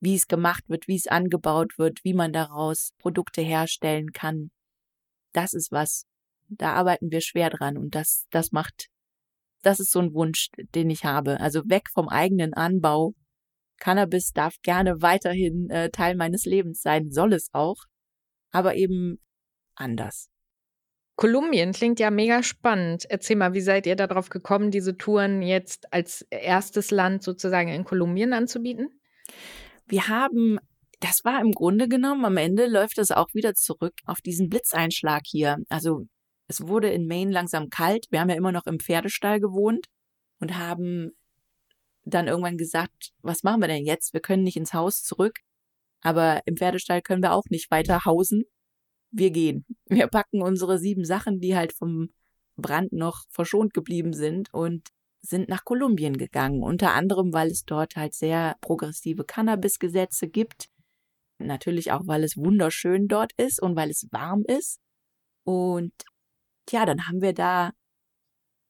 [0.00, 4.50] wie es gemacht wird, wie es angebaut wird, wie man daraus Produkte herstellen kann.
[5.32, 6.06] Das ist was,
[6.48, 8.88] da arbeiten wir schwer dran und das, das macht,
[9.62, 11.40] das ist so ein Wunsch, den ich habe.
[11.40, 13.14] Also weg vom eigenen Anbau
[13.82, 17.78] Cannabis darf gerne weiterhin äh, Teil meines Lebens sein, soll es auch,
[18.52, 19.18] aber eben
[19.74, 20.28] anders.
[21.16, 23.06] Kolumbien klingt ja mega spannend.
[23.08, 27.84] Erzähl mal, wie seid ihr darauf gekommen, diese Touren jetzt als erstes Land sozusagen in
[27.84, 28.88] Kolumbien anzubieten?
[29.86, 30.60] Wir haben,
[31.00, 35.22] das war im Grunde genommen, am Ende läuft es auch wieder zurück auf diesen Blitzeinschlag
[35.26, 35.56] hier.
[35.68, 36.06] Also
[36.52, 38.06] es wurde in Maine langsam kalt.
[38.10, 39.86] Wir haben ja immer noch im Pferdestall gewohnt
[40.38, 41.12] und haben
[42.04, 44.12] dann irgendwann gesagt, was machen wir denn jetzt?
[44.12, 45.38] Wir können nicht ins Haus zurück,
[46.02, 48.44] aber im Pferdestall können wir auch nicht weiter hausen.
[49.10, 49.64] Wir gehen.
[49.86, 52.10] Wir packen unsere sieben Sachen, die halt vom
[52.56, 54.88] Brand noch verschont geblieben sind und
[55.22, 56.62] sind nach Kolumbien gegangen.
[56.62, 60.68] Unter anderem, weil es dort halt sehr progressive Cannabis-Gesetze gibt.
[61.38, 64.80] Natürlich auch, weil es wunderschön dort ist und weil es warm ist.
[65.44, 65.92] Und
[66.70, 67.72] ja, dann haben wir da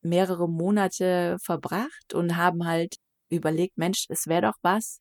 [0.02, 2.96] mehrere Monate verbracht und haben halt
[3.31, 5.00] überlegt, Mensch, es wäre doch was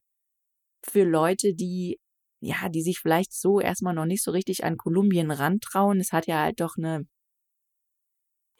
[0.84, 2.00] für Leute, die,
[2.42, 6.00] ja, die sich vielleicht so erstmal noch nicht so richtig an Kolumbien rantrauen.
[6.00, 7.08] Es hat ja halt doch eine,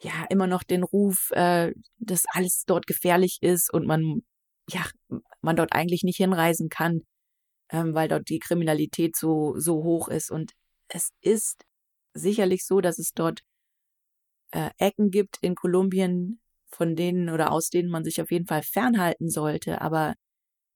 [0.00, 4.22] ja, immer noch den Ruf, äh, dass alles dort gefährlich ist und man,
[4.68, 4.84] ja,
[5.40, 7.02] man dort eigentlich nicht hinreisen kann,
[7.70, 10.30] ähm, weil dort die Kriminalität so, so hoch ist.
[10.30, 10.52] Und
[10.88, 11.64] es ist
[12.14, 13.42] sicherlich so, dass es dort
[14.52, 18.62] äh, Ecken gibt in Kolumbien, von denen oder aus denen man sich auf jeden Fall
[18.62, 19.80] fernhalten sollte.
[19.80, 20.14] Aber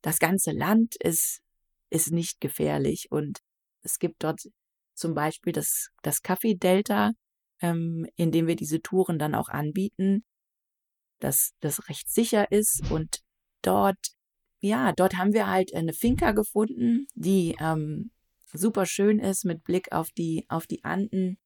[0.03, 1.41] das ganze Land ist,
[1.91, 3.07] ist nicht gefährlich.
[3.11, 3.39] Und
[3.83, 4.41] es gibt dort
[4.95, 7.13] zum Beispiel das, das Kaffee-Delta,
[7.61, 10.25] ähm, in dem wir diese Touren dann auch anbieten,
[11.21, 12.91] dass das recht sicher ist.
[12.91, 13.21] Und
[13.63, 13.99] dort,
[14.61, 18.11] ja, dort haben wir halt eine Finca gefunden, die ähm,
[18.53, 21.39] super schön ist mit Blick auf die, auf die Anden.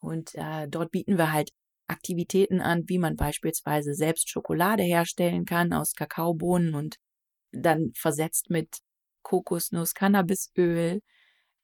[0.00, 1.50] Und äh, dort bieten wir halt
[1.88, 6.96] Aktivitäten an, wie man beispielsweise selbst Schokolade herstellen kann aus Kakaobohnen und
[7.52, 8.78] dann versetzt mit
[9.22, 11.00] Kokosnuss, Cannabisöl.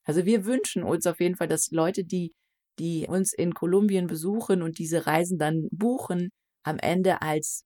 [0.05, 2.35] Also wir wünschen uns auf jeden Fall, dass Leute, die,
[2.79, 6.31] die uns in Kolumbien besuchen und diese Reisen dann buchen,
[6.64, 7.64] am Ende als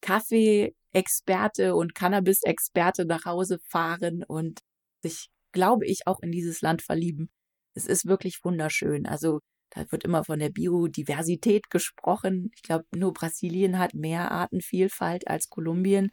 [0.00, 4.60] Kaffee-Experte und Cannabis-Experte nach Hause fahren und
[5.02, 7.30] sich, glaube ich, auch in dieses Land verlieben.
[7.78, 9.06] Es ist wirklich wunderschön.
[9.06, 12.50] Also da wird immer von der Biodiversität gesprochen.
[12.56, 16.10] Ich glaube, nur Brasilien hat mehr Artenvielfalt als Kolumbien.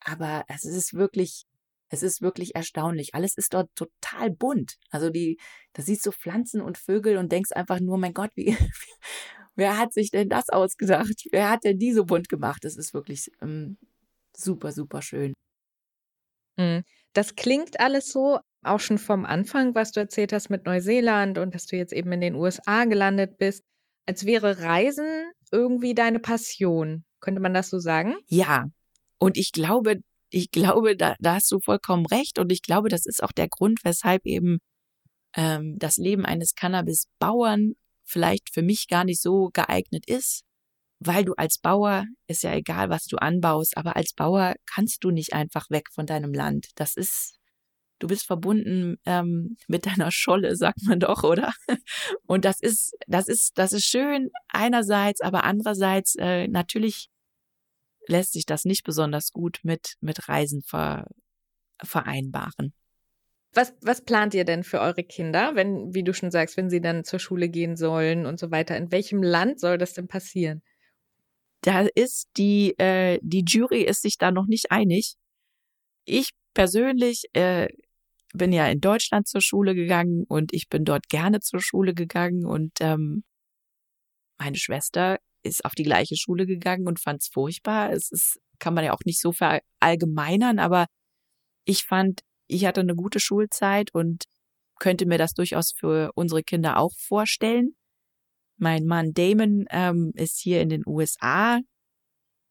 [0.00, 1.44] Aber es ist wirklich,
[1.88, 3.14] es ist wirklich erstaunlich.
[3.14, 4.76] Alles ist dort total bunt.
[4.90, 5.38] Also die,
[5.72, 8.54] da siehst du Pflanzen und Vögel und denkst einfach nur, mein Gott, wie,
[9.56, 11.24] wer hat sich denn das ausgedacht?
[11.32, 12.64] Wer hat denn die so bunt gemacht?
[12.64, 13.78] Das ist wirklich ähm,
[14.36, 15.32] super, super schön.
[16.58, 16.82] Hm.
[17.14, 21.54] Das klingt alles so, auch schon vom Anfang, was du erzählt hast mit Neuseeland und
[21.54, 23.64] dass du jetzt eben in den USA gelandet bist,
[24.06, 27.04] als wäre Reisen irgendwie deine Passion.
[27.20, 28.14] Könnte man das so sagen?
[28.28, 28.66] Ja,
[29.18, 30.00] Und ich glaube,
[30.30, 32.38] ich glaube, da, da hast du vollkommen recht.
[32.38, 34.58] Und ich glaube, das ist auch der Grund, weshalb eben
[35.36, 40.42] ähm, das Leben eines Cannabis-Bauern vielleicht für mich gar nicht so geeignet ist,
[41.00, 45.10] weil du als Bauer, ist ja egal, was du anbaust, aber als Bauer kannst du
[45.10, 46.68] nicht einfach weg von deinem Land.
[46.76, 47.37] Das ist,
[47.98, 51.52] du bist verbunden ähm, mit deiner Scholle, sagt man doch, oder?
[52.26, 57.08] Und das ist, das ist, das ist schön einerseits, aber andererseits äh, natürlich
[58.06, 61.06] lässt sich das nicht besonders gut mit mit Reisen ver,
[61.82, 62.72] vereinbaren.
[63.54, 66.80] Was, was plant ihr denn für eure Kinder, wenn, wie du schon sagst, wenn sie
[66.80, 68.76] dann zur Schule gehen sollen und so weiter?
[68.76, 70.62] In welchem Land soll das denn passieren?
[71.62, 75.14] Da ist die, äh, die Jury ist sich da noch nicht einig.
[76.04, 77.68] Ich persönlich äh,
[78.34, 82.44] bin ja in Deutschland zur Schule gegangen und ich bin dort gerne zur Schule gegangen
[82.46, 83.24] und ähm,
[84.38, 87.90] meine Schwester ist auf die gleiche Schule gegangen und fand es furchtbar.
[87.92, 90.86] Es ist, kann man ja auch nicht so verallgemeinern, aber
[91.64, 94.24] ich fand ich hatte eine gute Schulzeit und
[94.80, 97.76] könnte mir das durchaus für unsere Kinder auch vorstellen.
[98.56, 101.60] Mein Mann Damon ähm, ist hier in den USA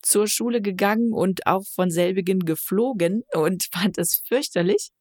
[0.02, 4.92] zur Schule gegangen und auch von selbigen geflogen und fand es fürchterlich.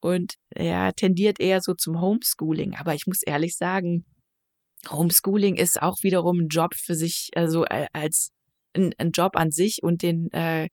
[0.00, 2.74] Und er tendiert eher so zum Homeschooling.
[2.76, 4.04] Aber ich muss ehrlich sagen,
[4.90, 8.30] Homeschooling ist auch wiederum ein Job für sich, also äh, als
[8.74, 10.68] ein, ein Job an sich und den äh,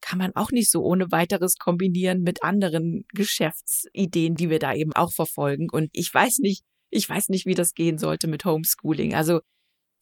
[0.00, 4.92] kann man auch nicht so ohne weiteres kombinieren mit anderen Geschäftsideen, die wir da eben
[4.92, 5.68] auch verfolgen.
[5.70, 9.14] Und ich weiß nicht, ich weiß nicht, wie das gehen sollte mit Homeschooling.
[9.14, 9.40] Also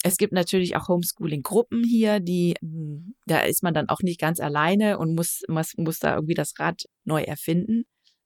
[0.02, 4.40] es gibt natürlich auch Homeschooling-Gruppen hier, die, hm, da ist man dann auch nicht ganz
[4.40, 7.84] alleine und muss, muss, muss da irgendwie das Rad neu erfinden.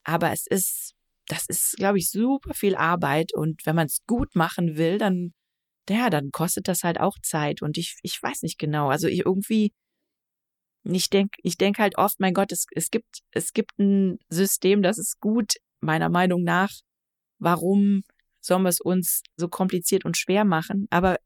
[0.09, 0.94] Aber es ist,
[1.27, 3.35] das ist, glaube ich, super viel Arbeit.
[3.35, 5.35] Und wenn man es gut machen will, dann,
[5.87, 7.61] ja, dann kostet das halt auch Zeit.
[7.61, 8.88] Und ich, ich weiß nicht genau.
[8.88, 9.75] Also ich irgendwie,
[10.85, 14.81] ich denke ich denk halt oft, mein Gott, es, es, gibt, es gibt ein System,
[14.81, 16.71] das ist gut, meiner Meinung nach.
[17.38, 18.03] Warum
[18.40, 20.87] sollen wir es uns so kompliziert und schwer machen?
[20.88, 21.18] Aber,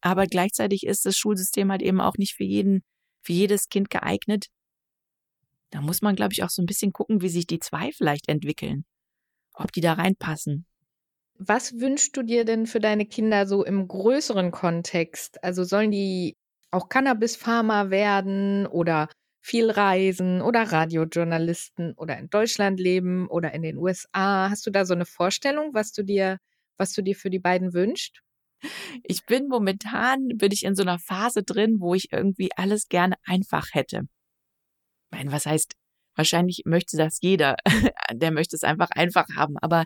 [0.00, 2.82] aber gleichzeitig ist das Schulsystem halt eben auch nicht für jeden,
[3.20, 4.46] für jedes Kind geeignet.
[5.76, 8.30] Da muss man, glaube ich, auch so ein bisschen gucken, wie sich die zwei vielleicht
[8.30, 8.86] entwickeln.
[9.52, 10.64] Ob die da reinpassen.
[11.38, 15.44] Was wünschst du dir denn für deine Kinder so im größeren Kontext?
[15.44, 16.34] Also sollen die
[16.70, 19.10] auch Cannabis-Farmer werden oder
[19.42, 24.48] viel reisen oder Radiojournalisten oder in Deutschland leben oder in den USA.
[24.48, 26.38] Hast du da so eine Vorstellung, was du dir,
[26.78, 28.22] was du dir für die beiden wünschst?
[29.02, 33.16] Ich bin momentan, bin ich in so einer Phase drin, wo ich irgendwie alles gerne
[33.26, 34.08] einfach hätte.
[35.10, 35.74] Meine, was heißt,
[36.14, 37.56] wahrscheinlich möchte das jeder.
[38.12, 39.56] Der möchte es einfach einfach haben.
[39.58, 39.84] Aber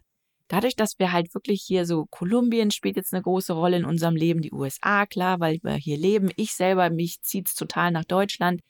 [0.48, 4.16] dadurch, dass wir halt wirklich hier so, Kolumbien spielt jetzt eine große Rolle in unserem
[4.16, 6.30] Leben, die USA, klar, weil wir hier leben.
[6.36, 8.60] Ich selber, mich zieht's total nach Deutschland.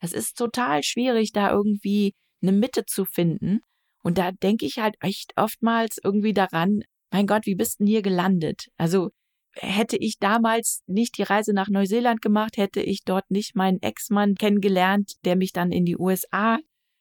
[0.00, 3.60] Das ist total schwierig, da irgendwie eine Mitte zu finden.
[4.02, 8.02] Und da denke ich halt echt oftmals irgendwie daran, mein Gott, wie bist denn hier
[8.02, 8.68] gelandet?
[8.76, 9.10] Also
[9.52, 14.36] hätte ich damals nicht die Reise nach Neuseeland gemacht, hätte ich dort nicht meinen Ex-Mann
[14.36, 16.58] kennengelernt, der mich dann in die USA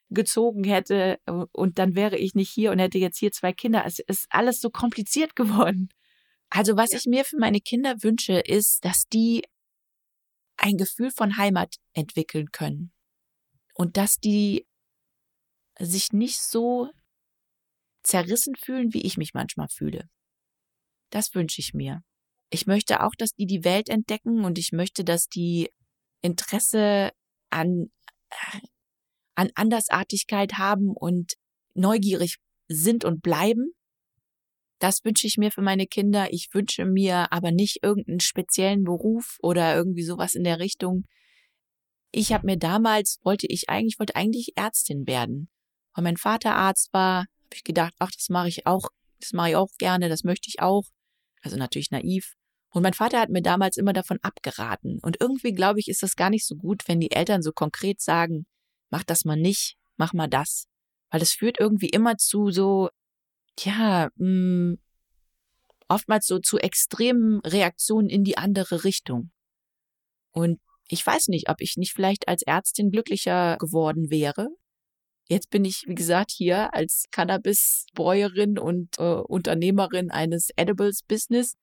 [0.09, 3.83] gezogen hätte äh, und dann wäre ich nicht hier und hätte jetzt hier zwei Kinder.
[3.85, 5.89] Es ist alles so kompliziert geworden.
[6.49, 6.97] Also was ja.
[6.97, 9.43] ich mir für meine Kinder wünsche, ist, dass die
[10.57, 12.91] ein Gefühl von Heimat entwickeln können
[13.75, 14.67] und dass die
[15.79, 16.89] sich nicht so
[18.03, 20.09] zerrissen fühlen, wie ich mich manchmal fühle.
[21.11, 22.03] Das wünsche ich mir.
[22.49, 25.69] Ich möchte auch, dass die die Welt entdecken und ich möchte, dass die
[26.21, 27.11] Interesse
[27.49, 27.89] an
[29.39, 31.35] an Andersartigkeit haben und
[31.73, 32.35] neugierig
[32.67, 33.71] sind und bleiben.
[34.79, 36.27] Das wünsche ich mir für meine Kinder.
[36.31, 41.05] Ich wünsche mir aber nicht irgendeinen speziellen Beruf oder irgendwie sowas in der Richtung.
[42.11, 45.49] Ich habe mir damals, wollte ich eigentlich, wollte eigentlich Ärztin werden.
[45.93, 49.49] Weil mein Vater Arzt war, habe ich gedacht, ach, das mache ich auch, das mache
[49.51, 50.83] ich auch gerne, das möchte ich auch.
[51.41, 52.35] Also natürlich naiv.
[52.71, 54.99] Und mein Vater hat mir damals immer davon abgeraten.
[55.01, 58.01] Und irgendwie glaube ich, ist das gar nicht so gut, wenn die Eltern so konkret
[58.01, 58.45] sagen,
[58.89, 60.67] mach das mal nicht, mach mal das.
[61.09, 62.89] Weil das führt irgendwie immer zu so,
[63.59, 64.77] ja, mh, mm,
[65.87, 69.31] oftmals so zu extremen Reaktionen in die andere Richtung.
[70.31, 74.49] Und ich weiß nicht, ob ich nicht vielleicht als Ärztin glücklicher geworden wäre.
[75.27, 81.55] Jetzt bin ich, wie gesagt, hier als Cannabis-Bäuerin und äh, Unternehmerin eines Edibles Business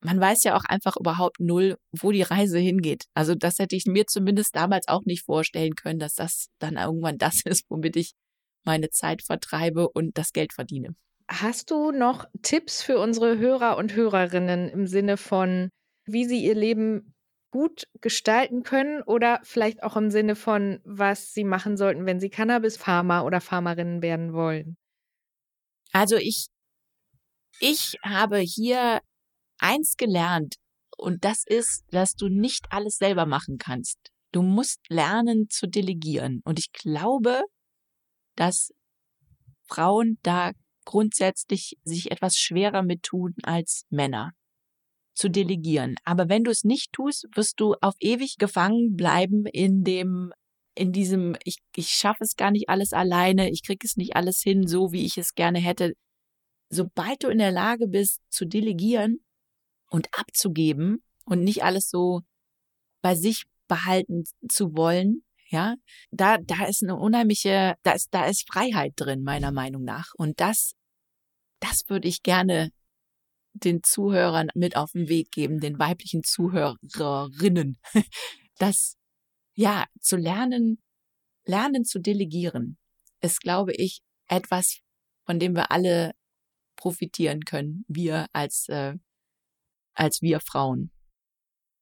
[0.00, 3.04] man weiß ja auch einfach überhaupt null, wo die Reise hingeht.
[3.14, 7.18] Also das hätte ich mir zumindest damals auch nicht vorstellen können, dass das dann irgendwann
[7.18, 8.12] das ist, womit ich
[8.64, 10.94] meine Zeit vertreibe und das Geld verdiene.
[11.30, 15.70] Hast du noch Tipps für unsere Hörer und Hörerinnen im Sinne von,
[16.06, 17.14] wie sie ihr Leben
[17.50, 22.30] gut gestalten können oder vielleicht auch im Sinne von, was sie machen sollten, wenn sie
[22.30, 24.76] Cannabis-Farmer oder Farmerinnen werden wollen?
[25.92, 26.48] Also ich,
[27.60, 29.00] ich habe hier
[29.58, 30.56] eins gelernt
[30.98, 33.98] und das ist, dass du nicht alles selber machen kannst.
[34.32, 36.42] Du musst lernen zu delegieren.
[36.44, 37.42] Und ich glaube,
[38.36, 38.72] dass
[39.68, 40.52] Frauen da
[40.84, 44.32] grundsätzlich sich etwas schwerer mit tun als Männer
[45.14, 45.96] zu delegieren.
[46.04, 50.32] Aber wenn du es nicht tust, wirst du auf ewig gefangen bleiben in dem
[50.74, 54.40] in diesem ich ich schaffe es gar nicht alles alleine, ich kriege es nicht alles
[54.40, 55.94] hin, so wie ich es gerne hätte.
[56.70, 59.18] Sobald du in der Lage bist zu delegieren
[59.88, 62.22] und abzugeben und nicht alles so
[63.02, 65.76] bei sich behalten zu wollen, ja,
[66.10, 70.12] da, da ist eine unheimliche, da ist, da ist Freiheit drin, meiner Meinung nach.
[70.16, 70.74] Und das,
[71.60, 72.70] das würde ich gerne
[73.54, 77.78] den Zuhörern mit auf den Weg geben, den weiblichen Zuhörerinnen,
[78.58, 78.96] das,
[79.54, 80.82] ja, zu lernen,
[81.44, 82.76] lernen zu delegieren,
[83.20, 84.80] ist, glaube ich, etwas,
[85.24, 86.12] von dem wir alle
[86.76, 88.94] profitieren können, wir als, äh,
[89.98, 90.90] als wir Frauen.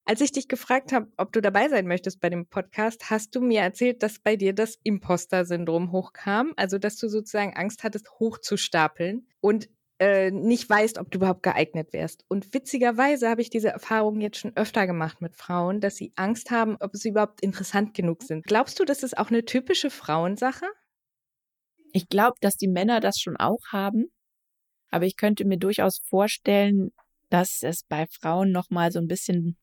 [0.08, 3.40] Als ich dich gefragt habe, ob du dabei sein möchtest bei dem Podcast, hast du
[3.40, 9.26] mir erzählt, dass bei dir das Imposter-Syndrom hochkam, also dass du sozusagen Angst hattest, hochzustapeln
[9.40, 12.24] und äh, nicht weißt, ob du überhaupt geeignet wärst.
[12.28, 16.52] Und witzigerweise habe ich diese Erfahrung jetzt schon öfter gemacht mit Frauen, dass sie Angst
[16.52, 18.44] haben, ob sie überhaupt interessant genug sind.
[18.46, 20.66] Glaubst du, das ist auch eine typische Frauensache?
[21.92, 24.12] Ich glaube, dass die Männer das schon auch haben,
[24.90, 26.92] aber ich könnte mir durchaus vorstellen,
[27.28, 29.56] dass es bei Frauen noch mal so ein bisschen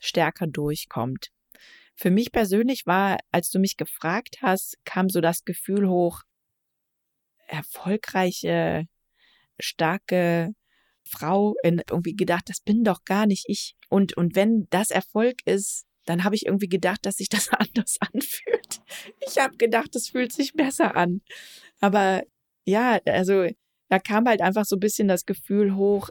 [0.00, 1.28] stärker durchkommt.
[1.94, 6.22] Für mich persönlich war, als du mich gefragt hast, kam so das Gefühl hoch,
[7.46, 8.86] erfolgreiche,
[9.58, 10.52] starke
[11.04, 13.76] Frau, irgendwie gedacht, das bin doch gar nicht ich.
[13.88, 17.96] Und, und wenn das Erfolg ist, dann habe ich irgendwie gedacht, dass sich das anders
[18.00, 18.80] anfühlt.
[19.26, 21.22] Ich habe gedacht, es fühlt sich besser an.
[21.80, 22.22] Aber
[22.64, 23.48] ja, also
[23.88, 26.10] da kam halt einfach so ein bisschen das Gefühl hoch,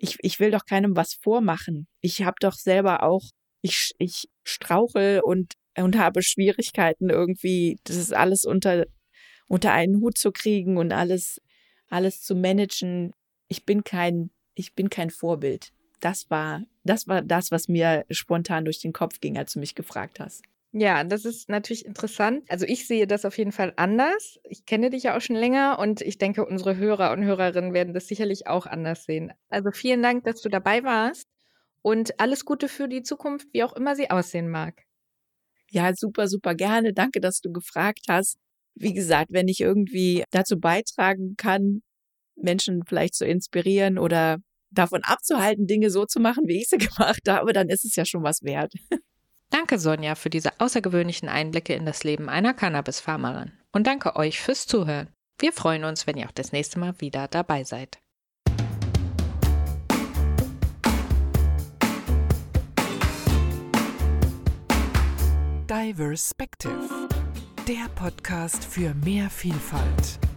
[0.00, 1.86] ich, ich will doch keinem was vormachen.
[2.00, 3.22] Ich habe doch selber auch,
[3.60, 8.86] ich, ich strauchel und, und habe Schwierigkeiten irgendwie, das ist alles unter,
[9.46, 11.38] unter einen Hut zu kriegen und alles,
[11.88, 13.12] alles zu managen.
[13.48, 15.70] Ich bin kein, ich bin kein Vorbild.
[16.00, 19.74] Das war, das war das, was mir spontan durch den Kopf ging, als du mich
[19.74, 20.42] gefragt hast.
[20.72, 22.44] Ja, das ist natürlich interessant.
[22.48, 24.38] Also ich sehe das auf jeden Fall anders.
[24.44, 27.92] Ich kenne dich ja auch schon länger und ich denke, unsere Hörer und Hörerinnen werden
[27.92, 29.32] das sicherlich auch anders sehen.
[29.48, 31.26] Also vielen Dank, dass du dabei warst
[31.82, 34.84] und alles Gute für die Zukunft, wie auch immer sie aussehen mag.
[35.70, 36.92] Ja, super, super gerne.
[36.92, 38.38] Danke, dass du gefragt hast.
[38.74, 41.82] Wie gesagt, wenn ich irgendwie dazu beitragen kann,
[42.36, 44.38] Menschen vielleicht zu inspirieren oder
[44.70, 48.04] davon abzuhalten, Dinge so zu machen, wie ich sie gemacht habe, dann ist es ja
[48.04, 48.72] schon was wert.
[49.50, 53.52] Danke, Sonja, für diese außergewöhnlichen Einblicke in das Leben einer Cannabis-Farmerin.
[53.72, 55.08] Und danke euch fürs Zuhören.
[55.40, 57.98] Wir freuen uns, wenn ihr auch das nächste Mal wieder dabei seid.
[65.68, 67.08] Diverspective,
[67.66, 70.29] der Podcast für mehr Vielfalt.